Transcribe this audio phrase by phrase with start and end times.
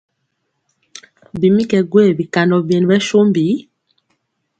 [1.39, 3.45] Bi mi kɛ gwee bikandɔ byen ɓɛ sombi?